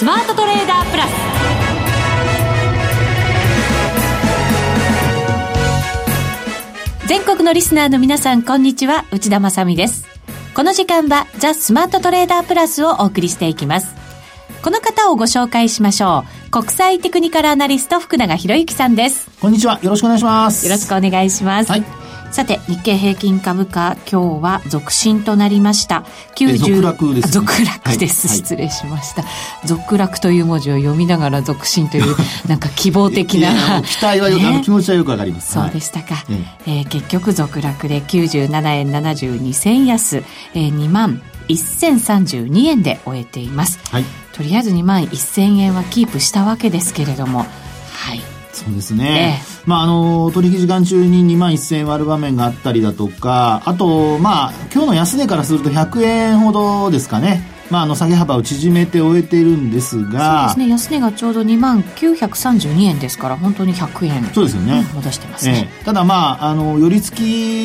[0.00, 1.10] スマートトレーダープラス。
[7.06, 9.04] 全国のリスナーの皆さんこんにちは。
[9.12, 10.06] 内田まさです。
[10.54, 13.94] この時間はザ・スマートトレーダープラスをお送りしていきます。
[14.62, 16.50] この方をご紹介しましょう。
[16.50, 19.28] 国際テクニカルアナリスト福永博之さんです。
[19.38, 19.80] こんにちは。
[19.82, 20.64] よろしくお願いします。
[20.64, 21.99] よろしくお願いします、はい
[22.30, 26.04] さて、日経平均株価、今日は続伸となりました。
[26.36, 29.24] 90続落です、ね、続落です、はい、失礼しました。
[29.66, 32.16] 続落という文字を読みながら続伸という、
[32.46, 33.82] なんか希望的な。
[33.82, 35.54] 期待はよ、ね、気持ちはよくわかります。
[35.54, 36.14] そうでしたか。
[36.14, 40.18] はい、えー、結局続落で97円72銭安、
[40.54, 43.80] えー、2万1032円で終えています。
[43.90, 44.04] はい。
[44.32, 48.39] とりあえず2万1000円はキープしたわけですけれども、はい。
[48.64, 49.42] そうですね。
[49.42, 57.42] えまあ、あの、取引時間中に2万1000円割る場面があったりだとか、あと、まあ、今日の安値からすると100円ほどですかね。
[57.70, 60.54] まあ、あの、下げ幅を縮めて終えているんですが。
[60.54, 60.68] そうですね。
[60.68, 64.24] 安値がちょうど2万932円ですから、本当に100円。
[64.34, 64.84] そうですよね。
[64.92, 65.70] 戻してますね。
[65.78, 67.16] えー、ただ、まあ、あの、寄り付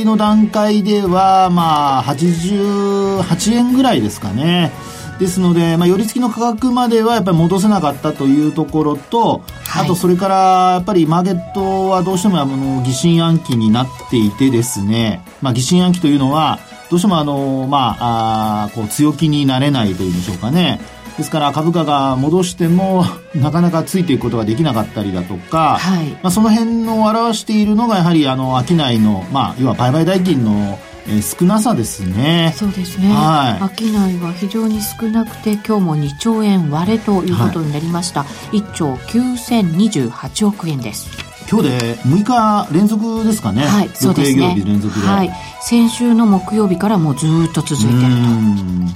[0.03, 4.71] きの段階では、まあ、88円ぐらいですかね。
[5.19, 10.35] ですので、まあ、寄り付きの価格まではやっぱり戻せなかったというところと、はい、あとそれから
[10.73, 20.79] やっぱりマーケットはどうしてもあの疑心暗鬼になっていてですね、まあ、疑心暗鬼というのはどうしてもあの、まあ、あこう強気になれないというんでしょうかね。
[21.17, 23.05] ですから株価が戻しても
[23.35, 30.77] なかなかついていくことができなかったりだとか、はい、まあ、その辺を表しているのがやはりあの商いの、まあ、要は売買代金の
[31.07, 32.53] えー、少なさですね。
[32.55, 33.09] そうですね。
[33.09, 33.79] はい。
[33.79, 38.23] 商いは非常に少なくて、今日も2兆円割れということになりました。
[38.23, 41.09] はい、1兆9028億円です。
[41.49, 43.63] 今日で6日連続ですかね。
[43.63, 44.61] はい、そうですね。
[44.65, 45.05] 連続で。
[45.05, 45.31] はい。
[45.61, 47.99] 先週の木曜日からもうずっと続いてる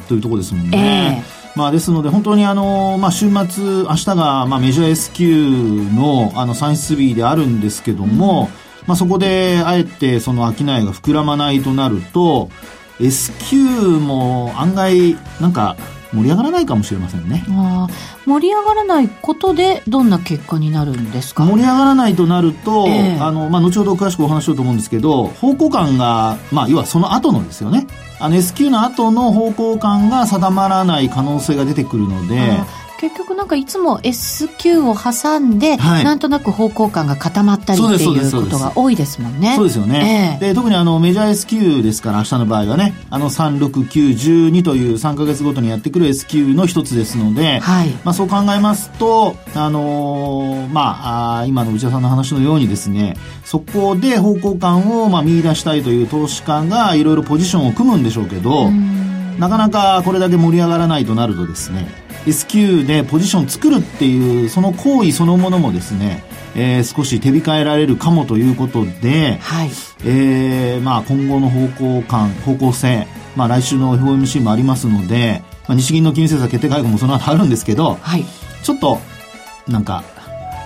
[0.01, 0.07] と。
[0.09, 1.23] というところですもんね。
[1.23, 12.49] えーまあ、ですので、本当にあの、まあ、週末、明日が、まあ、メジャー S q の、あの、算出日であるんですけども、うんまあ、そこであえてその商いが膨らまないとなると
[12.99, 13.57] S q
[13.99, 15.77] も案外なんか
[16.11, 17.45] 盛り上がらないかもしれませんね。
[17.49, 17.87] あ
[18.25, 21.45] 盛り上がらないことでどんな結果になるんですか？
[21.45, 27.85] 盛り上がらないとなると、えー、あのまあ、後ほど詳しくお話しようと思うんですけど方向感が、まあ、要はその後のですよね。
[28.19, 32.57] あの S q の後の方向感が定まらない可能性が出てくるので
[32.99, 39.55] 結局なんかいつも S q を挟んで、はい、なんとなく方向感が固まったりっていうことが多いですもんね。
[39.55, 40.37] そうですよね。
[40.41, 58.69] えー、で特にあのメジャー S q ですから明日の場合はね、あの36912という3か月ごとにやってくる S q の一つですので、はい、まあそう考えますと、あのー、まあ今の内田さんの話のようにですね、そこで方向感をまあ見出したいという投資家がいろいろポジションを組むんでしょうけど、
[59.39, 61.87] なかなかこれだけ盛り上がらないとなるとですね、
[62.27, 66.23] S q でポジション作るっていうその行為そのものもですね、
[66.55, 69.69] えー、少し手控えられるかもということで、はい、
[70.05, 73.07] えー、まあ、今後の方向感方向性、
[73.37, 78.25] まあ、来週の FOMC もありますので、まあ、日銀の金融政策決定会合もその後あるんですけど、はい、
[78.61, 78.99] ちょっと
[79.69, 80.03] なんか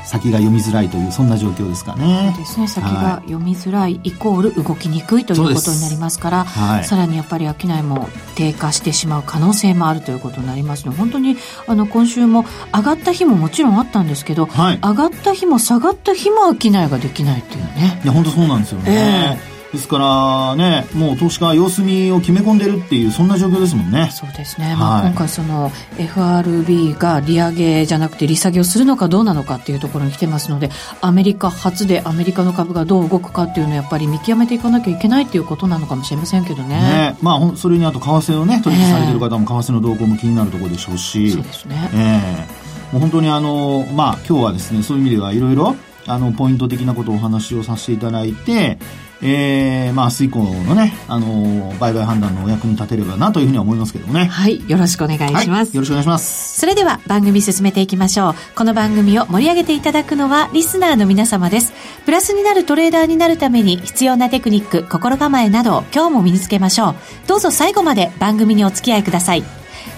[0.06, 2.32] 先が読みづらいというそんな状況ですかね。
[2.36, 11.38] そうですね先が読みづらいイコール動きにくいということになりますから、はい、さらにやっぱり商いも低下してしまう可能性もあるということになりますので本当に
[11.68, 18.02] あの今週も上がった日ももちろんあったんですけど、はい、上がった日も下がった日も商いができないっていうね。
[18.04, 19.38] いや本当そうなんですよね。
[19.40, 24.12] えーですからね、もう投資家は様子見を決め込んでるっていう、そんな状況ですもんね。
[24.14, 24.68] そうですね。
[24.68, 30.70] はい、まあ、今回その FRB が利上げじゃなくて利下げをするのかどうなのかっていうところに来てますので、
[31.02, 36.80] アメリカ初でアメリカの株がどう動くかっていうのはやっぱり見極めていかなきゃいけないっていうことなのかもしれませんけどね。
[36.80, 41.32] ねまあ、それにあと為替をね、取引されてる方も為替の動向も気になるところでしょうし。
[41.32, 41.90] そうですね。
[41.96, 48.78] えー、もう本当にあの、まあ、今日はですね、そういう意味ではいろいろ、あの、ポイント的なことをお話をさせていただいて、
[49.26, 54.26] えー、まあ、明日以降のね、あのー、売買判断のお役に立てればなというふうには思いますけどね。
[54.26, 54.70] はい。
[54.70, 55.76] よろしくお願いします、はい。
[55.76, 56.60] よろしくお願いします。
[56.60, 58.36] それでは番組進めていきましょう。
[58.54, 61.72] この番組を盛り上げていただくのはリスナーの皆様です。
[62.06, 66.96] プラスになるトレーダーになるために必要なテクニック、心構えなどを今日も身につけましょう。
[67.28, 69.44] どうぞ最後まで番組にお付き合いください。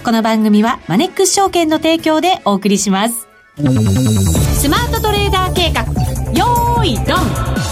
[0.04, 3.28] この番組はマネックス証券の提供でお送りします。
[3.58, 5.82] スマートトレーダー計画、
[6.34, 7.65] よーいドン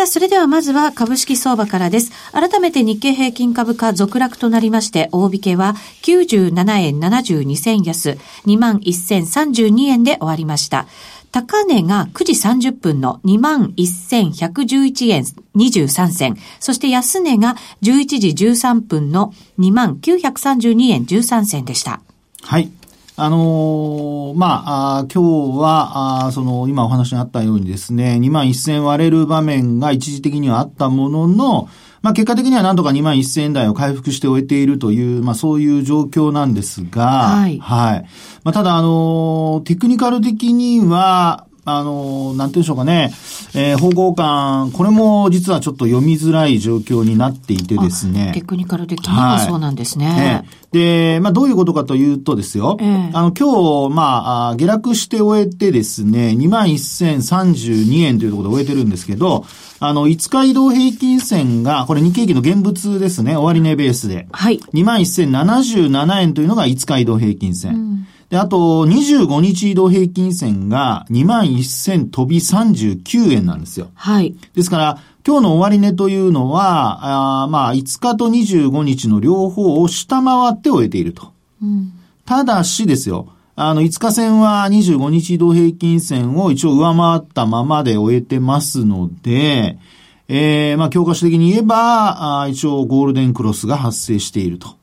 [0.00, 2.10] さあ、それではまずは株式相場からです。
[2.32, 5.74] 改めて日経平均株価続落となりまして、大引けは
[6.04, 8.16] 97円72銭安、
[8.46, 10.86] 21,032円で終わりました。
[11.32, 15.24] 高値が9時30分の21,111円
[15.54, 16.36] 23銭。
[16.60, 22.00] そして安値が11時13分の2932円13銭でした。
[22.40, 22.72] はい。
[23.22, 31.68] あのー、まあ、あ今日は、あその、今お話にあったようにですね、2万1000割れる場面が一時的にはあったものの、
[32.00, 37.58] まあ、結果的にはなんとか2万1000円台を回復して終えているという、まあ、そういう状況なんですが、はい。
[37.58, 38.06] はい。
[38.42, 43.12] まあ、ただ、あの、テクニカル的には、あの、なんていうんでしょうかね、
[43.54, 48.32] えー、方向感、これも実はちょっと読みづらい状況になっていてですね。
[48.34, 50.06] テクニカル的にはそうなんですね。
[50.06, 59.44] はいで、まあ、どういうことかというとですよ、えー、あの、今日、まあ、下落して終えてですね、21,032円というところで終えてるんですけど、
[59.80, 64.28] あの、5日移動平均線が、これ日経平均の現物ですね、終値ベースで。
[64.30, 64.60] はい。
[64.72, 67.74] 21,077円というのが5日移動平均線。
[67.74, 73.90] うんで、あと、25日移動平均線が2万1000飛び39円なんですよ。
[73.94, 74.36] はい。
[74.54, 81.32] ですから、今日の終値というのは、あまあ、5日と25日の両方を下回って終えていると。
[81.60, 81.92] うん、
[82.24, 89.76] ただしですよ、あの、5日線は25日移動平均線を一応上回ったままで終えてますので、
[90.28, 94.79] えー、まあ、教科書的に言えば、あ一応ゴールデンクロスが発生していると。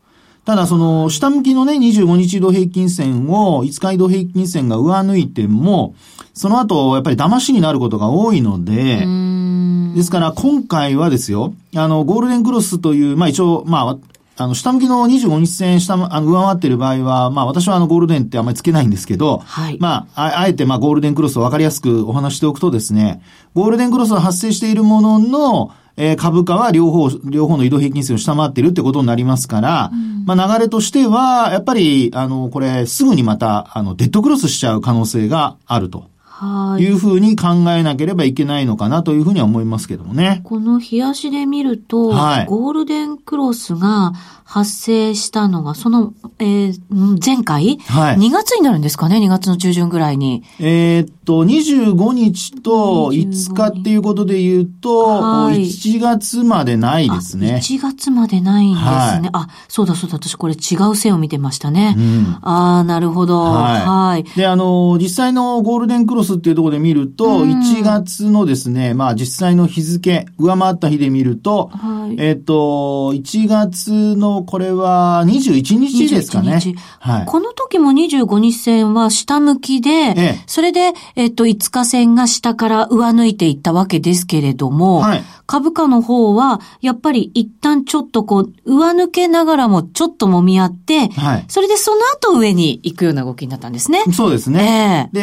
[0.47, 5.93] ただその、下向きのね、25日移動平均線を、5日移動平均線が上抜いても、
[6.33, 9.05] その後、やっぱり騙しになることが多いので、
[9.93, 13.97] ですから今回はですよ、あの、ゴールデンクロスという、まあ一応、まあ、
[14.37, 19.77] あの、下向きの25日線下、あの、上回っている場合は、まあ私はあの、ゴールデンってあんまりつけないんですけど、はい。
[19.81, 23.21] まあ、あえてまあ、ゴールデンクロスをわかりやすくお話しておくとですね、
[23.53, 36.05] ゴールデンクロスが発生しているものの、えー、株価は両方、両方の移動平均線を下回っているってことになりますから、うん、まあ流れとしては、やっぱり、あの、これ、すぐにまた、あの、デッドクロスしちゃう可能性があると。
[36.39, 36.83] はい。
[36.83, 40.41] いうふうに考えなければいけないのかなというふうには思いますけどもね。
[40.43, 44.13] この冷やしで見ると、はい、ゴールデンクロスが
[44.43, 46.79] 発生したのが、その、えー、
[47.23, 50.43] 前回、はい、2月になるんですかね ?2 月の中旬ぐらいに。
[50.59, 57.59] えー、っと、25日と5日っていうことで言うと、はい、1月までないですね。
[57.61, 58.89] 1月までないんですね。
[58.89, 61.95] はい、あ、そうだそうだ、私これ違う線を見てましたね。
[61.97, 63.41] うん、ああ、なるほど。
[63.41, 63.85] はい。
[63.85, 76.59] はい、で、あの、実際のゴールデンクロスっていうところで見ると、うん、1月のですね、まあ実際の日付、上回った日で見ると、はい、えー、っと、1月のこれは21日ですかね。
[76.99, 77.25] はい。
[77.25, 85.23] この時も25日線は下向きで、ええ、それで、えっと、5日線が下から上抜いていったわけですけれども、はい。
[85.47, 91.45] 株価の方は、やっぱり一旦ちょっとこう、上抜けながらもちょっと揉み合って、はい。
[91.47, 94.03] それでその後上に行くような動きになったんですね。
[94.13, 95.09] そうですね。
[95.13, 95.17] え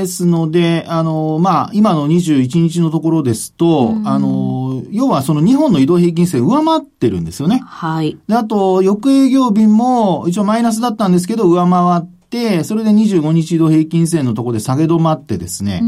[0.02, 0.49] ですので、
[0.88, 7.62] あの、まあ、今の21日のところですと、あの、要はその2本の移動平均線上回ってるんですよね。
[7.64, 8.18] はい。
[8.28, 15.80] で、あと、翌営業日も一応マイナスだったんですけど、上回って、、それで25日移動平均線のところで下げ止まってですね、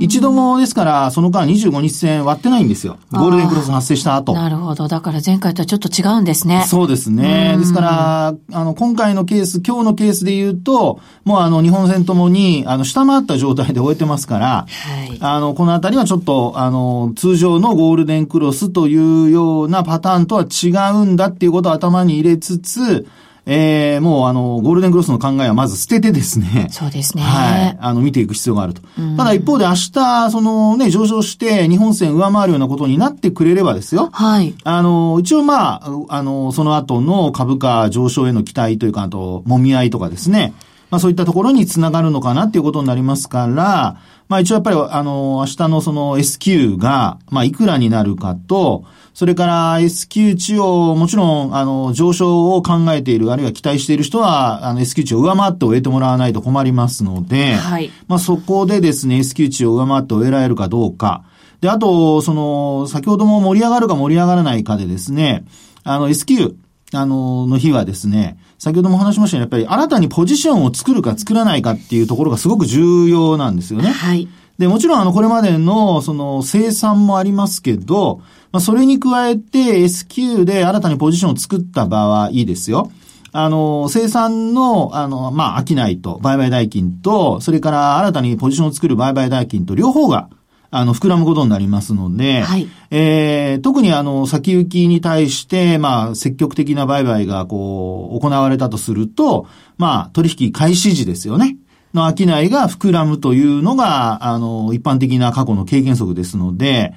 [0.00, 2.98] 一度もですから、その間25日線割ってないんですよ。
[3.10, 4.32] ゴールデンクロス発生した後。
[4.32, 4.88] なるほど。
[4.88, 6.64] だから前回とはちょっと違うんですね。
[6.66, 7.56] そうですね。
[7.58, 23.06] ですから、あの、今回のケース、今日のケースで言うと、もうあの、日本戦ともに、あの、下回った状態で終えてますから、はい、あの、このあたりはちょっと、あの、通常のゴールデンクロスというようなパターンとは違うんだっていうことを頭に入れつつ、
[23.50, 26.68] えー、もうあの、ゴールデンクロスの考えはまず捨ててですね。
[26.70, 27.22] そうですね。
[27.22, 27.78] はい。
[27.80, 28.82] あの、見ていく必要があると。
[29.16, 34.10] ただ一方で明日、そのね、上昇して日本線上回るようなことになってくれればですよ。
[34.12, 34.54] はい。
[34.64, 40.52] あの、一応まあ、あの、その後の株価上昇への期待というか、あと、もみ合いとかですね。
[40.90, 48.84] まあそういったところにつながるのかなっていうことになりますから、まあ一応やっぱりあの、明日のその S q が、まあいくらになるかと、
[49.18, 57.90] それから S q 値をもちろん、あの、上昇を考えている、あるいは期待している人は、あの、S q 値を上回って終えてもらわないと困りますので、はい。
[58.06, 61.24] まあ、そこでですね、S q 値を上回って終えられるかどうか。
[61.60, 65.44] で、あと、その、先ほども盛り上がるか盛り上がらないかでですね、
[65.82, 66.54] あの、S q
[66.92, 73.90] あの、の日はですね、先ほども話しましたように、やっぱり新たにポジションを作るか作らないかっていうところがすごく重要なんですよね。
[73.90, 74.28] はい。
[74.58, 78.20] で、もちろんあの、これまでの、その、生産もありますけど、
[78.52, 82.90] まあ、それに加えて S q で新たにポジションを作った場合いいですよ。
[83.32, 90.30] あの、生産の、あの、まあ、商いと、売買代金と、それから新たにポジションを作る売買代金と、両方が、
[90.70, 101.56] あの、膨らむことになりますので、はい、えー、特にあの、先行きに対して、まあ、積極的な売買が、こう、行われたとすると、まあ、取引開始時ですよね。
[101.94, 106.94] の商いが膨らむというのが、あの、一般的な過去の経験則ですので、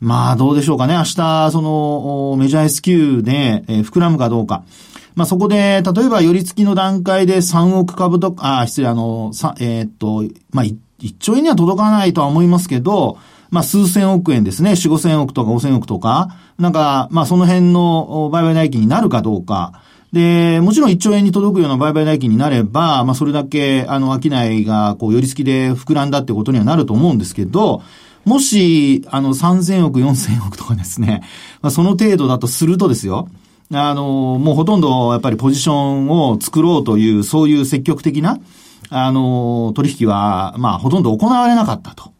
[0.00, 0.94] まあどうでしょうかね。
[0.94, 4.64] 明日、その、メジャー S q で、えー、膨らむかどうか。
[5.14, 10.76] まあそこで、例えば、寄り付きの段階で3億株とか、あ、失礼、あの、さえー、っと、まあ1
[11.18, 13.18] 兆円には届かないとは思いますけど、
[13.50, 14.72] まあ数千億円ですね。
[14.72, 19.80] 4、5千億とか5千億とか、なんか、まあその辺の売買代金になるかどうか。
[20.12, 27.82] で、もちろん1兆円に届くような売買代金になれば、まあそれだけ、あの、商いが、こう、寄り付きで膨らんだってことにはなると思うんですけど、
[28.24, 31.22] もし、あの、3000億、4000億とかですね、
[31.60, 33.28] まあ、その程度だとするとですよ、
[33.72, 38.38] あの、もうほとんどやっぱりポジションを作ろうという、そういう積極的な、
[38.90, 42.12] あの、取引は、まあ、ほとんど行われなかったと。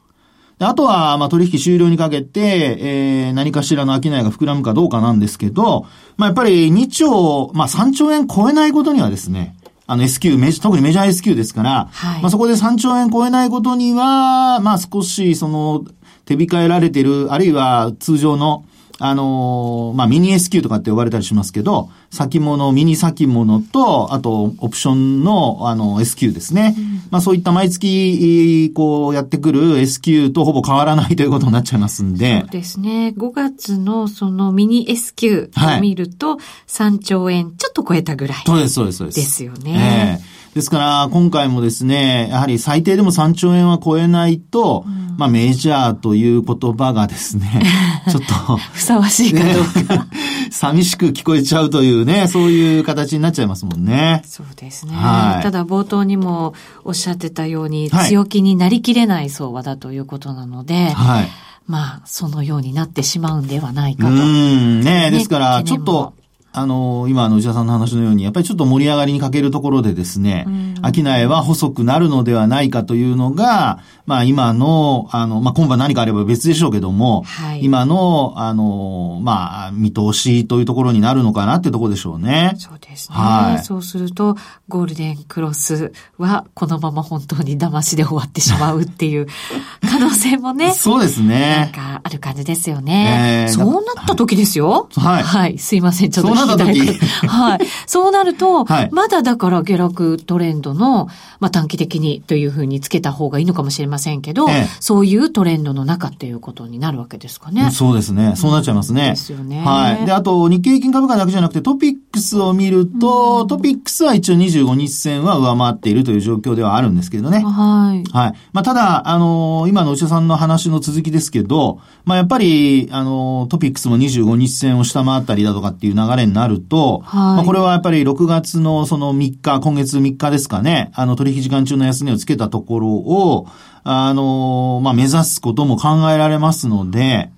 [0.61, 15.85] あとは、まあ、取引終了にかけて、えー、何かしらの商いが膨らむかどうかなんですけど、まあ、やっぱり2兆、まあ、3兆円超えないことにはですね、あの S q 特にメジャー S q ですから、はい、まあそこで3兆円超えないことには、まあ少しその
[16.25, 18.65] 手控えられている、あるいは通常の
[18.99, 26.75] あのー、まあ、ミニ S q とかって呼ばれたりしますけど、先物、ミニ先物と、あと、オプションの、あの、S q ですね。
[26.77, 32.41] うん、まあ、そういった毎月、こう、やってくる S q とほぼ変わらないということになっちゃいますんで。
[32.43, 33.15] そうですね。
[33.17, 39.21] 5月のそのミニ S q を見ると、3兆円ちょっと超えたぐらい、そうです、そうです、そうです。
[39.21, 40.21] ですよね。
[40.23, 47.61] えーですから、今回もですね、やはり最低でも3兆円は超えないと、うん、まあメジャーという言葉がですね、
[48.09, 50.07] ちょっとふさわしいかどうか、
[50.53, 54.23] 寂しく聞こえちゃうというね、そういう形になっちゃいますもんね。
[54.25, 54.95] そうですね。
[54.95, 61.29] はい、ただ冒頭にもおっしゃってたように、強気になりきれない相場だということなので、はい。
[61.67, 64.13] まあ、そのようになってしまうんではないかと。
[64.13, 66.13] うん、ね、ね、ですから、ちょっと、
[66.57, 70.47] あの、今の内田さんの話のように、やっぱりちょっと盛り上がりに欠けるところでですね、
[70.95, 82.55] 商いは細くなるのではないかというのが、まあ今の、あの、まあ今晩何かあれば別でしょうけども、はい、今の、あの、まあ見通しというところになるのかなってところでしょうね。
[82.59, 83.17] そうですね。
[83.17, 83.65] はい。
[83.65, 84.37] そうすると、
[84.69, 89.27] ゴールデンクロスはこのまま本当に騙しで終わってしまうっていう
[89.91, 90.73] 可能性もね。
[90.73, 91.71] そうですね。
[91.75, 93.47] なんかある感じですよね。
[93.49, 94.89] えー、そうなった時ですよ。
[94.95, 95.23] はい。
[95.25, 95.59] はい。
[95.59, 96.11] すいません。
[96.11, 96.81] ちょっと時。
[97.27, 97.61] はい。
[97.87, 101.07] そうなると、はい、まだだから下落トレンドの、
[101.41, 107.71] まあ短期的にというふうにつけた方がいいのかもしれませんけど、ええ、そういうトレンドの中っていうことになるわけですかね。
[107.71, 108.35] そうですね。
[108.37, 109.11] そうなっちゃいますね。
[109.11, 109.63] ですよね。
[109.65, 110.07] はい。
[110.07, 117.41] で、あと、日経平均株価だけじゃなくて、トピックスを見ると、うん、トピックスは一応25日線は上回っているという状況ではあるんですけれどね。
[117.41, 118.05] はい。
[118.13, 118.35] はい。
[118.53, 133.47] まあ、ただ、あのー、今の内田さんの話の続きですけど、まあ、やっぱり、あのー、トピックスも25日線を下回ったりだとかっていう流れになると、はい、まあ、これはやっぱり6月のその3日、今月3日ですかね、あの取引時間中の安値をつけたところを、
[133.85, 137.31] あの、まあ、目指すことも考えられますので、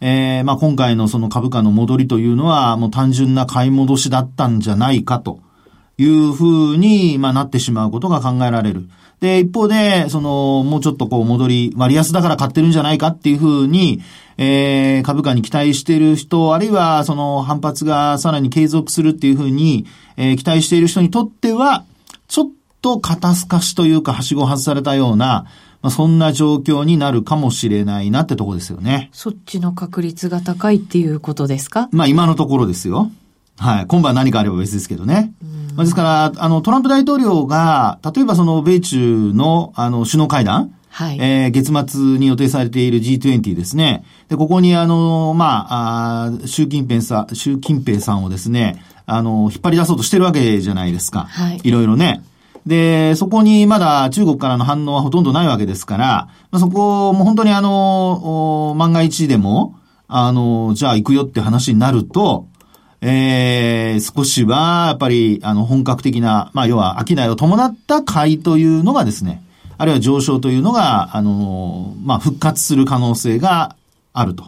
[0.00, 5.40] えー、まあ、今回のその株価の戻りというのは、もう単純な買い戻しだったんじゃないかと
[5.98, 8.88] いうふうに、まあ、なってしまうことが考えられる。
[9.20, 14.00] で、一方で、その、もうちょっとこう戻り、割安だから買ってるんじゃないかっていうふうに、
[14.36, 21.84] えー、株価に期待している人、あるいはその反発がさらに継続するっていうふうに、えー、期待している人にとっては、
[22.28, 25.46] ちょっと肩透かしというか、はしご外されたような、
[25.82, 29.10] まあ、そんな状況になるかもしれないなってとこですよね。
[29.12, 31.88] そっちの確率が高いっていうことですか？
[31.92, 33.10] まあ今のところですよ。
[33.58, 33.86] はい。
[33.86, 35.32] 今晩何かあれば別ですけどね。
[35.78, 41.18] まあ、ですから、あの、トランプ大統領が、例えばその、米中の、あの、首脳会談、はい。
[41.20, 44.02] えー、月末に予定されている G20 ですね。
[44.28, 51.26] で、ここにあの、まあ、あ習近平さん、習近平さんをですね、あの、引っ張り出そうとしてるわけじゃないですか。
[51.30, 51.60] はい。
[51.62, 52.24] いろいろね。
[52.66, 59.76] で、そこにまだ中国からの反応はほとんどないわけですから、まあ、そこも本当にあの、万が一でも、
[60.08, 62.47] あの、じゃあ行くよって話になると、
[63.00, 69.42] えー、少しは、やっぱり、あの、本格的な、まあ、要は、商いを伴った買いというのがですね、
[69.76, 73.76] あるいは上昇というのが、あの、まあ、復活する可能性が
[74.12, 74.44] あると。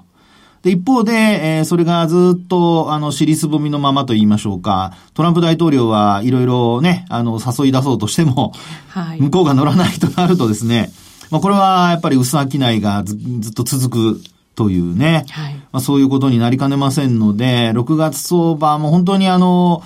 [0.62, 4.94] で、一方で、えー、それがずっと、あの、尻すぼみのままと言いましょうか。
[5.14, 8.52] トランプ大統領はいろいろね、あの、誘い出そうとしても、
[8.88, 10.90] はい、向こうが乗らないとなるとですね、
[11.30, 14.20] まあ、これはやっぱり薄商いがずずっと続く
[14.54, 19.82] というね、はい、まあ、そういうことになりかねませんので、6月相場も本当にあの、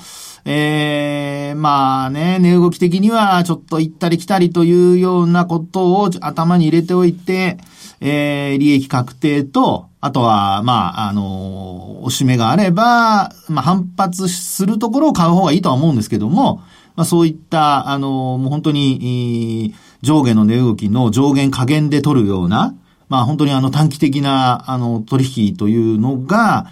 [0.47, 7.57] ええー、まあね、値動き的にはちょっと行ったり来たりというようなことを頭に入れておいて、
[8.01, 16.63] えー、利益確定と、あとは、まあ、あの、おしめがあれば、まあ、反発するところを買う方がいいとは思うんですけども、
[16.97, 22.75] まあ、そういった、あの、もう本当に、上下の値動きの上限下限で取るような、
[23.15, 26.67] まあ本当にあの短期的な、あの、取引というのが、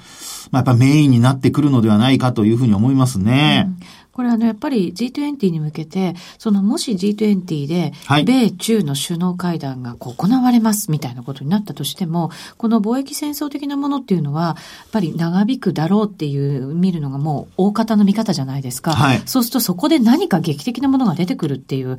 [0.50, 3.66] まあやっぱメインになってくるのではないかというふうに思いますね。
[3.68, 7.92] うんこれあの、やっぱり G20 に向けて、そのもし G20 で、
[8.24, 14.56] 米中の首脳会談が行われますみたいなことになったとしても、この貿易戦争的なものっていうのは、やっ
[14.90, 18.92] ぱり長引くだろうっていう見るのがもう大方の見方じゃないですか。
[18.92, 21.96] はい、そうするとそこで何か劇的なものが出てくるっていう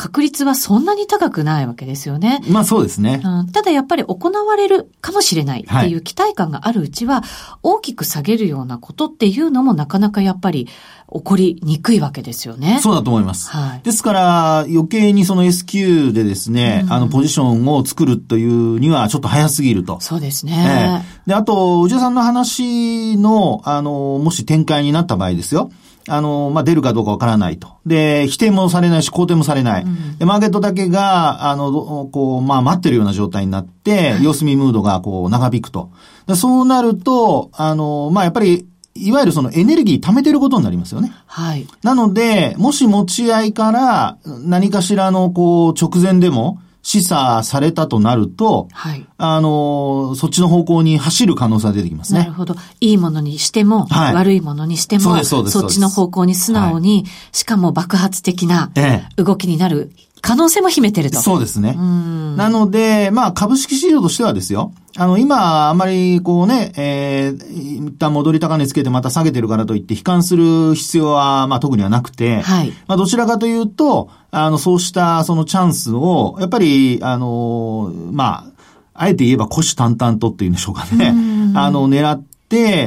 [0.00, 2.40] 確率はそんなに高くないわけですよね。
[2.48, 3.20] まあそうですね。
[3.22, 7.22] うん、ただやっぱり行われるかもしれないっていう期待感があるうちは、
[7.62, 10.68] 大きく下げるようなことっていうのもなかなかやっぱり
[11.12, 12.78] 起こりにくいわけですよね。
[12.82, 13.50] そうだと思います。
[13.50, 20.00] はい、ですから余計にその S q でですね、うん、あのポジションを作るというにはちょっと早すぎると。
[20.00, 21.04] そうですね。
[21.26, 25.70] えー、で、あと、内田さんの話の、あの、もし展開になった場合ですよ。
[26.08, 27.68] あの、まあ、出るかどうかわからないと。
[27.86, 29.84] で、否定もされないし、肯定もされない。
[29.84, 35.90] うん、で、マーケットだけが、あの、こう、まあ、待ってるような状態になって、様子見ムードが、こう、長引くと。
[36.26, 38.66] でそうなると、あの、まあ、やっぱり、
[39.00, 41.12] いわゆるそのエネルギー貯めてることになりますよね。
[41.26, 41.66] はい。
[41.82, 49.06] なので、もし持ち合いから何かしらのこう直前でも示唆されたとなると、はい。
[49.18, 52.20] あの、そっちの方向に走る可能性が出てきますね。
[52.20, 52.54] なるほど。
[52.80, 55.58] いいものにしても、はい、悪いものにしても、そうです、そうです。
[55.58, 58.70] そっちの方向に素直に、はい、しかも爆発的な
[59.16, 61.20] 動きになる可能性も秘めてると。
[61.20, 61.74] そうですね。
[61.74, 64.72] なので、まあ、株式市場としてはですよ。
[64.96, 72.72] あの、今、あまり、こうね、えー、一旦戻り高値つけてまた下げてるからといって悲観する必要は、まあ、特にはなくて、はい。
[72.86, 78.50] まあ、どちらかというと、あの、そうした、そのチャンスを、やっぱり、あの、まあ、
[78.94, 81.14] あえて言えば虎視眈々とっていうんでしょうかね。
[81.54, 82.22] あの、狙っ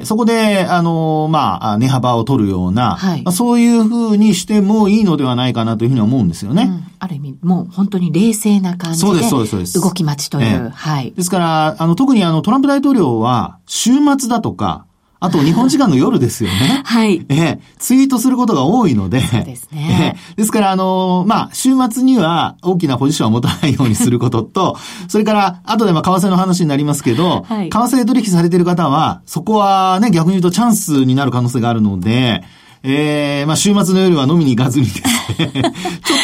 [0.03, 6.63] そこで、あの、まあ、値幅を取るような、はい、まあ、そういうふうにしてもいいのではないかなというふうに思うんですよね。
[6.63, 9.07] うん、ある意味、もう本当に冷静な感じで。
[9.07, 9.81] そうです、そうです、そうです。
[9.81, 10.69] 動き待ちという。
[10.69, 11.13] はい。
[11.13, 14.85] ですから、あの、特にあの、トランプ大統領は、週末だとか、
[15.23, 16.81] あと日本時間の夜ですよね。
[16.83, 17.25] はい。
[17.29, 19.21] えツイートすることが多いので。
[19.21, 20.17] そうですね。
[20.17, 32.43] えですから、あのまあ、週末には大きなポジションを持たないようにすることと、 それから、後でまあ、為替の話になりますけど、はい、為替で取引されている方は、そこはね、逆に言うとチャンスになる可能性があるので、
[32.85, 35.71] えー、まあ、週末の夜は飲みに行かずにですね、 ちょっ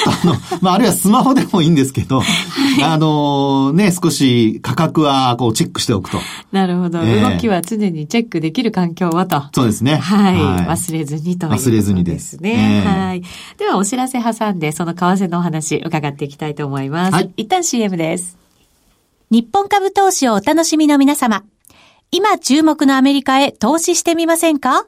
[0.03, 2.25] とあの、 まあ、あるいはスマホでもいいんですけど、は
[2.81, 6.19] い、あの、ね、少し価格はこうチェックしておくと。
[6.51, 9.41] なるほど、えー、動きは常にチェックできる環境はと。
[9.53, 9.95] そうですね。
[9.95, 10.35] はい。
[10.35, 11.55] はい、忘れずにとね。
[11.55, 12.37] 忘れずにです。
[12.43, 13.23] ね、えー、はい。
[13.57, 17.13] では、お知らせ挟んで、その為替のお話伺っていきたいと思います。
[17.13, 17.31] はい。
[17.37, 18.37] 一旦 CM です。
[19.31, 21.43] 日本株投資をお楽しみの皆様。
[22.11, 24.87] 今注目のアメリカへ投資してみませんか？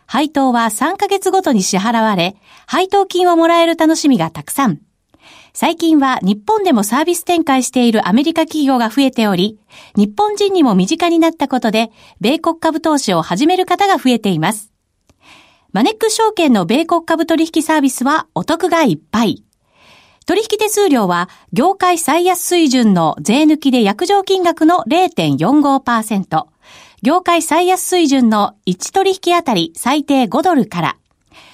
[0.11, 2.35] 配当は3ヶ月ごとに支払われ、
[2.67, 4.81] 配当金をもらえる楽しみがたくさん。
[5.53, 9.57] 最近は日本でもサービス展開しているアメリカ企業が増えており、
[9.95, 14.73] 日本人にも身近になったことで、米国株投資を始める方が増えています。
[15.71, 19.45] マネック証券の米国株取引サービスはお得がいっぱい。
[20.25, 26.47] 取引手数料は業界最安水準の税抜きで約定金額の0.45%。
[27.03, 30.97] 業界最安水準の1取引あたり最低5ドルから、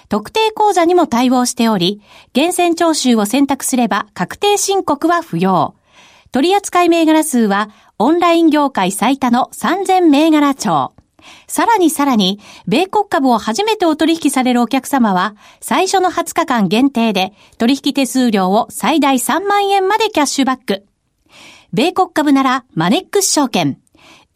[0.10, 2.02] 特定口座にも対応しており、
[2.34, 5.76] 厳選徴収を選択すれば確定申告は不要。
[6.34, 10.94] 取扱銘柄数はオンライン業界最多の3000銘柄帳。
[11.48, 20.86] さらにさらに、米国株を初めてお取引されるお客様は、最初の20日間限定で、取引手数料を最大3万円までキャッシュバック。
[21.74, 23.80] 米国株なら、マネックス証券。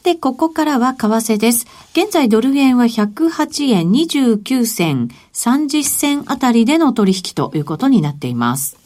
[0.00, 1.66] て、ここからは為替です。
[1.92, 8.76] 現在ドル円は108円29銭30銭あたりでの取引ということになっています。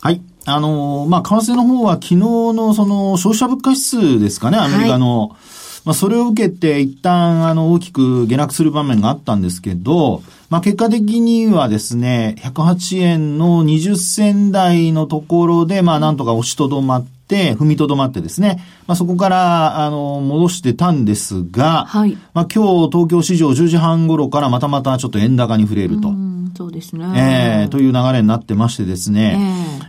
[0.00, 0.20] はい。
[0.46, 5.28] あの、まあ、為替の方は昨日のその消費者物価指数ですかね、アメリカの。
[5.28, 5.38] はい、
[5.84, 22.16] まあ、それを受けて一旦あの大きく下落する場面があったんですけど、まあ、結果的にはですね、108円の20銭台のところで、まあ、なんとか押しとどまって、踏みとどまってですね、まあ、そこから、あの、戻してたんですが、はい。
[22.34, 26.12] まあ、今日東京市場10時半頃からまたまたちょっと円高に触れると。
[26.56, 27.64] そうですね。
[27.64, 29.36] えー、という流れになってましてですね。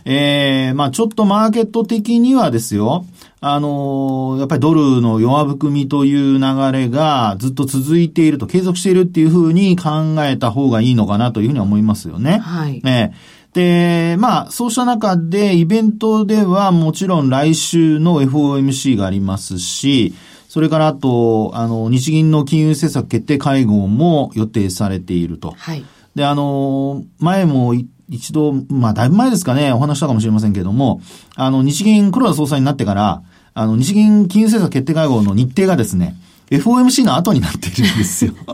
[0.05, 3.05] えー、えー、まあちょっとマーケット的にはですよ、
[3.39, 12.39] あのー、やっぱりドルの弱含みという流れがずっと続いていると、継続しているっていうふうに考えた方がいいのかなというふうに思いますよね。
[12.39, 12.81] はい。
[12.83, 13.11] え
[13.55, 20.13] で、まあ、そうした中で、イベントではもちろん来週の FOMC がありますし、
[20.49, 25.51] それからあと、あの、日銀の金融政策決定会合も予定されていると。
[25.57, 25.85] はい。
[26.15, 27.73] で、あの、前も
[28.09, 30.99] 一度、まあ、だいぶ前ですかね、お話したかもしれませんけれども、
[31.35, 33.21] あの、日銀黒田総裁になってから、
[33.53, 36.15] あの、日銀金融政策決定会合の日程がですね、
[36.49, 38.33] FOMC の後になっているんですよ。
[38.45, 38.53] も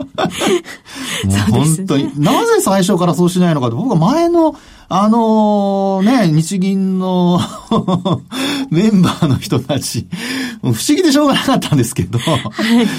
[1.50, 4.54] 本当に、ね、なぜ最初からそうしないのかと、僕は前の
[4.94, 7.40] あのー、ね、 日銀の
[8.70, 10.06] メンバーの人たち、
[10.60, 12.36] 不思議でしょうがなかったんですけど、は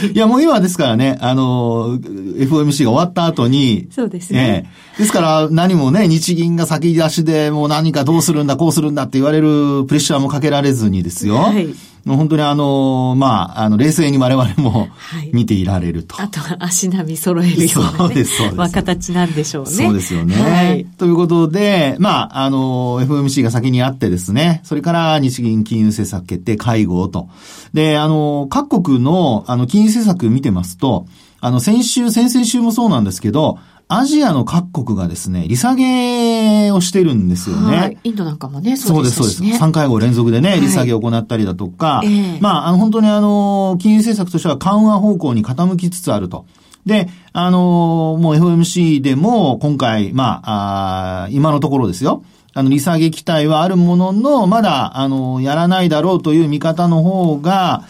[0.03, 4.65] い、いやもう今ですからね、あのー、FOMC が終わった後に、そうですね。
[4.65, 11.35] えー、ですから何もね、日銀が先出しでもう何かどうするんだ、こうするんだって言われるプレッシャーもかけられずにですよ。
[11.35, 11.67] はい
[12.05, 14.89] 本当にあの、まあ、あの、冷静に我々も
[15.31, 16.15] 見ていられると。
[16.15, 18.55] はい、あとは足並み揃えるような、ね、そうです、そうです。
[18.57, 19.71] まあ、形なんでしょうね。
[19.71, 20.35] そうですよね。
[20.35, 27.29] はい、ということで、まあ、あの、FMC が先にあってですね、それから日銀金融政策決定会合と。
[27.73, 31.07] で、あの、各国の、あの、金融政策見てますと、
[31.39, 33.59] あの、先週、先々週もそうなんですけど、
[33.97, 37.77] アジアの各国がですね、利下げをしてるんですよね。
[37.77, 39.63] はい、インドなんかもね、そうです、そうです。
[39.63, 46.45] 3回後連続でね、利下げを行ったりだとか、はい、まあ、あの、本当にあの、金融政策としては緩和方向に傾きつつあると。
[46.85, 52.23] で、あの、もう FOMC でも今回、まあ、あ今のところですよ。
[52.55, 57.83] あの、利下げ期待はあるものの、まだ、あの、やらないだろうという見方の方が、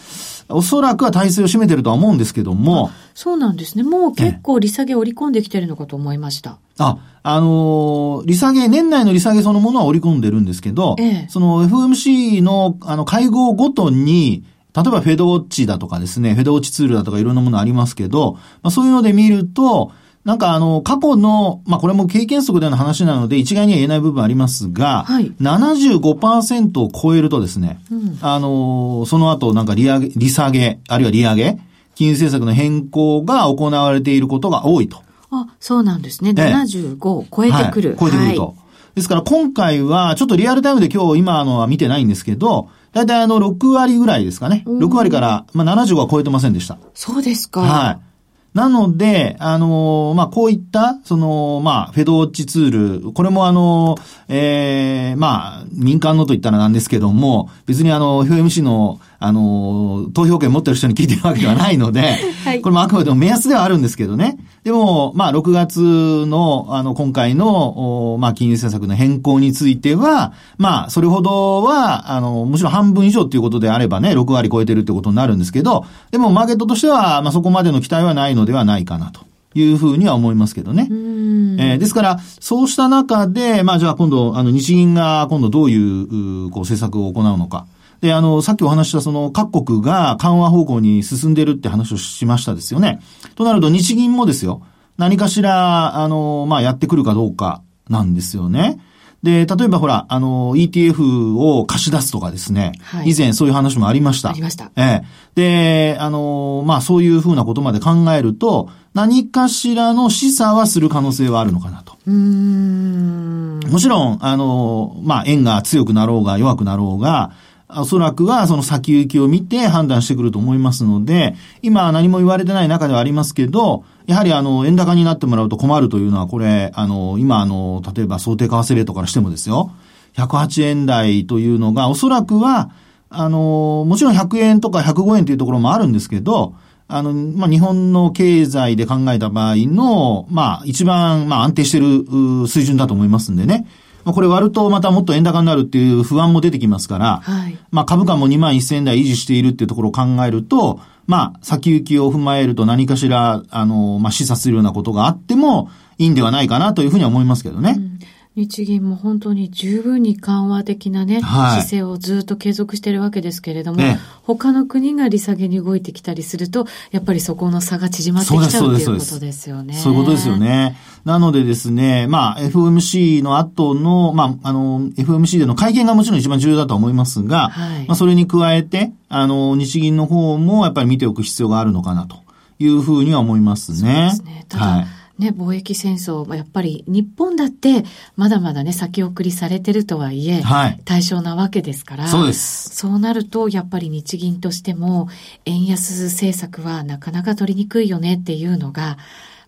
[0.48, 2.90] おそらくは体制を占めてるとは思うんですけども。
[3.14, 3.82] そうなんですね。
[3.84, 6.58] もう結構利下げ織り込んできてるのかと思いました。
[6.78, 19.92] あ、あのー、利下げ、年内の利下げそのものは織り込んでるんですけど、ええ、その FMC のあの会合ごとに、例えばフェドウォッチだとかですね、フェドウォッチツールだとかいろんなものありますけど、まあ、そういうので見ると、
[20.24, 31.58] なんかあの、過去の、まあ、これも経験則での話なので、一概には言えない部分ありますが、はい、75%を超えるとですね、うん、あの、その後なんか利上げ、利下げ、あるいは利上げ、
[31.94, 35.02] 金融政策の変更が行われていることが多いと。
[35.30, 36.30] あ、そうなんですね。
[36.30, 37.90] 75を超えてくる。
[37.90, 38.46] はい、超えてくると。
[38.46, 38.54] はい、
[38.94, 44.64] ですから今回は、ちょっとリアルタイムで今日今のは見てないんですけど、だいたいあの6割ぐらいですかね。
[44.66, 46.78] 6割から、まあ75は超えてませんでした。
[46.94, 47.60] そうですか。
[47.60, 48.13] はい。
[48.54, 53.96] なので、あのー、まあ、こういった、その、まあ、フェドウォッチツール、これもあの、
[54.28, 64.38] ええー、まあ、民間のと言ったらなんですけども、別にあの、FMC の、あの、投票権持ってる人に聞いてるわけではないので、はい、 これもあくまでも目安ではあるんですけどね。
[64.64, 79.20] でも、まあ、6月の、あの、今回の、まあ、金融政策の変更については、まあ、それほどは、あの、むしろ半分以上っていうことであればね、6割超えてるってことになるんですけど、でも、マーケットとしては、まあ、そこまでの期待はないのではないかなと。
[79.56, 80.88] いうふうには思いますけどね。
[80.90, 87.66] えー、ですから、そうした中で、まあじゃあ今度、あの、日銀が今度どういう、こう、政策を行うのか。
[88.04, 93.00] で、あの、さっきお話したその各国が緩和方向に進んでるって話をしましたですよね。
[93.34, 94.60] となると日銀もですよ、
[94.98, 98.78] 何かしら、あの、まあ、やってくるかどうかなんですよね。
[99.22, 102.72] で、例えばほら、あの、ETF を貸し出すとかですね。
[102.82, 104.28] はい、以前そういう話もありました。
[104.28, 104.70] ありました。
[104.76, 105.94] ええ。
[105.94, 111.94] で、あの、まあ、そういうふうなことまで考えると、何かしらの示唆はする可能性はあるのかなと。
[112.06, 117.32] もちろん、あの、まあ、円が強くなろうが弱くなろうが、
[117.76, 129.72] おそらくはその先行きを見て判断してくると思いますので、今何も言われてない中ではありますけど、やはりあの、円高になってもらうと困るというのは、これ、あの、今あの、例えば想定為替レートからしてもですよ、
[130.14, 132.70] 108円台というのが、おそらくは、
[133.10, 136.54] あの、もちろん100円とか105円というところもあるんですけど、
[136.86, 142.04] あの、まあ、日本の経済で考えた場合の、まあ、一番、まあ、安定してる
[142.46, 143.66] 水準だと思いますんでね。
[144.04, 157.74] まあ、これ割るとまたもっと円高になるっていう不安も出てきますから、はい、まあ、株価も2万1000円台維持しているっていうところを考えると、まあ、先行きを踏まえると何かしら、あの、まあ、示唆するようなことがあってもいいんではないかなというふうには思いますけどね。
[157.76, 157.98] うん
[158.36, 169.74] 日銀も本当に十分に緩和的なね、はい、姿勢をずっと継続しているわけですけれども、ね、他の国が利下げに動いてきたりすると、やっぱりそこの差が縮まってきちゃうということですよね。
[169.74, 170.76] そういうことですよね。
[171.04, 182.16] なのでですね、まあ、FOMC の後の、まあ、あの、FOMC での会見がもちろん一番重要だと思いますが、はい、まあ、それに加えて、あの、日銀の方もやっぱり見ておく必要があるのかなと
[182.58, 184.10] いうふうには思いますね。
[184.12, 184.46] そうですね。
[184.48, 184.86] ただ、はい
[185.18, 187.84] ね、貿易戦争、やっぱり日本だって
[188.16, 192.74] まだまだね、先送りされてるとはいえ、はい、対象なわけですから、そうです。
[192.74, 195.08] そうなると、やっぱり日銀としても、
[195.44, 198.98] 円安政策はなかなか取りにくいよねっていうのが、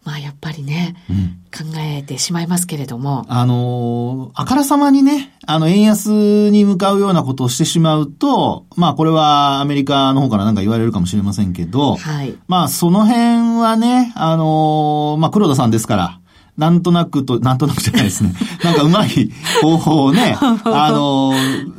[0.06, 3.26] まあやっぱりね、うん、考えてしまいますけれども。
[3.28, 12.38] あのあからさまにね、あの、円安に向かうようなことをしてしまうと、まあこれはアメリカの方からなんか言われるかもしれませんけど、はい。
[12.46, 16.20] まあその辺はね、あのまあ黒田さんですから、
[16.56, 18.32] なんとなくと、なんとなくじゃないですね。
[18.62, 19.08] なんかうまい
[19.60, 21.32] 方法をね、 あの、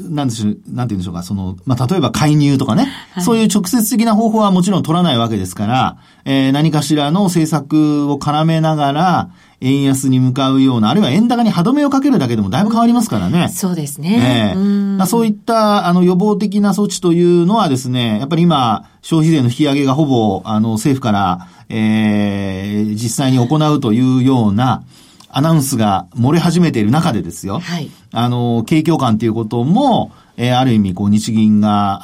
[0.10, 13.50] なんでしょう、なんて言うんでしょうか、その、まあ、例えば介入とかね、はい、そういう直接的な方法はもちろん取らないわけですから、えー、何かしらの政策を絡めながら、円安に向かうような、あるいは円高に歯止めをかけるだけでもだいぶ変わりますからね。
[13.50, 14.54] そうですね。
[14.56, 24.84] えー、そういった、あの、予防的な措置というのはですね、やっぱり今、消費税の引き上げがほぼ、あの、政府から、えー、実際に行うというような、
[25.30, 27.60] アナウンスが漏れ始めている中でですよ。
[27.60, 27.90] はい。
[28.12, 32.02] あの、景況感ということも、えー、ある意味、こう、日銀が、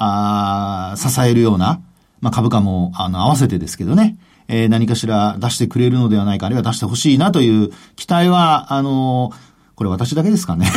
[0.92, 1.82] あ支えるような、
[2.22, 9.32] まあ、株価も、あの、合わせてですけどね、えー、何かしら出してくれるのではないか、あるいは出してほしいなという期待は、あの、
[9.76, 10.68] これ私だけですかね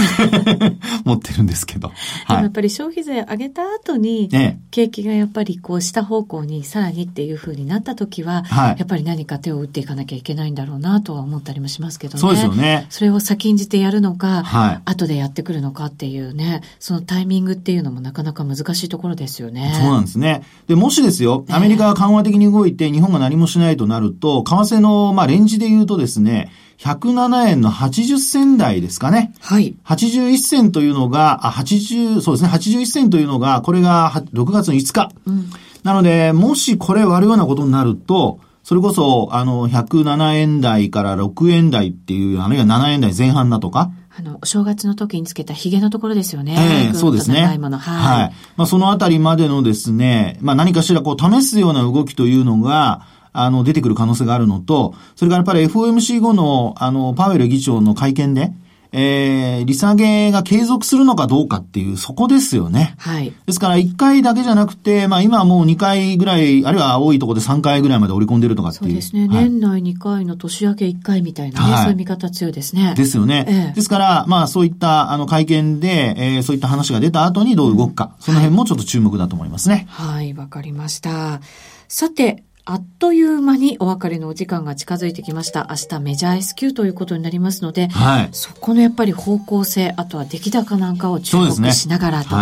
[1.04, 1.92] 持ってるんですけど。
[2.28, 4.30] でもやっぱり消費税上げた後に、
[4.70, 12.20] 景気がやっぱりこう下方向にさらにっていうふうになった時は、はい、やっぱり何か手を打っていかなきゃいけないんだろうなとは思ったりもしますけどね。
[12.20, 12.86] そうですよね。
[12.88, 19.72] それを先んじてやるのか、はい、後でやってくるのかっていうね、そのタイミングっていうのもなかなか難しいところですよね。
[19.74, 20.42] そうなんですね。
[20.68, 29.32] で、もしですよ、アメリカが緩和的に動いて日本が何もしないとなると、為替の、まあ、レンジで言うとですね、107円の80銭台ですかね。
[29.40, 29.76] はい。
[29.84, 35.10] 81銭というのが、あ、80、そうですね、81銭というのが、これが6月の5日。
[35.26, 35.50] うん、
[35.82, 43.92] なので、もしこれ割るようなことになると、それこそ、あの、107円台から6円台っていう、あるいは7円台前半だとか。
[44.18, 46.56] あの、正月の時につけた髭のところですよね。
[46.58, 47.42] ええー、そうですね。
[47.42, 47.58] はい。
[47.58, 48.32] はい。
[48.56, 58.52] まあ、そのあたりまでのですね、まあ、何かしらこう、試すような動きというのが、あの、出てくる可能性があるのと、それからやっぱり FOMC 後の、あの、パウエル議長の会見で、
[58.92, 62.94] えー、利下げが継続するのかどうかっていう、そこですよね。
[62.98, 63.32] はい。
[63.46, 68.82] ですから、1回だけじゃなくて、まあ今はもう2回ぐらい、あるいは多いところで3回ぐらいまで織り込んでるとかっていう。
[68.84, 69.28] そうですね。
[69.28, 72.94] はい、年内2回の年明け1回みたいなね、はい、そういう見方強いですね。
[72.96, 73.44] ですよね。
[73.48, 79.86] ええ、ですから、まあそういった、あの、会見で、えー、そういった話が出た後にどう動くか、うん、その辺もちょっと注目だと思いますね。
[79.90, 81.40] はい、わ、はい、かりました。
[81.88, 85.68] さて、あっという間にお別れのお時間が近づいてきました。
[85.70, 92.36] 明日メジャー S q ということになりますので、はい、そこのやっぱり方向性、あとは出来高なんかを注目しながらと。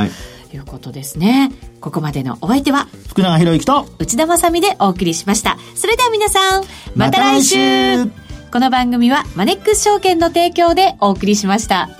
[0.54, 1.50] いうことですね。
[1.80, 5.58] ここまでのお相手は、福永博之と内田まさみでお送りしました。
[5.74, 8.10] それでは皆さん、また来週ま、
[8.52, 11.90] この番組はマネックス証券の提供でお送りしました。